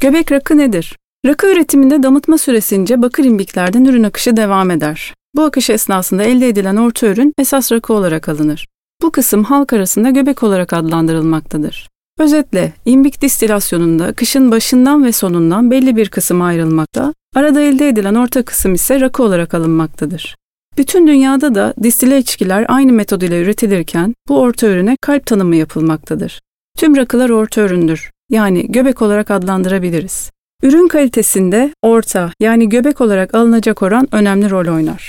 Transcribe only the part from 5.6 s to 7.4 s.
esnasında elde edilen orta ürün